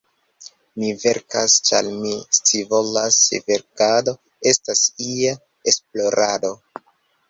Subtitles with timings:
[0.83, 3.21] Mi verkas, ĉar mi scivolas;
[3.53, 4.19] verkado
[4.57, 5.41] estas ia
[5.75, 6.57] esplorado.